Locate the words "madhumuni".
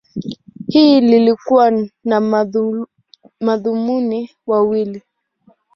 3.41-4.29